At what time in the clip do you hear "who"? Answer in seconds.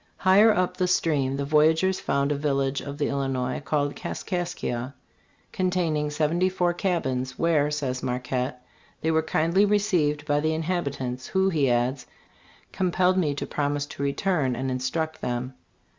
11.27-11.49